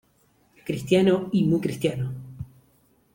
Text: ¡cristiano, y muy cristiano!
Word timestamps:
¡cristiano, 0.65 1.29
y 1.31 1.43
muy 1.43 1.59
cristiano! 1.61 2.11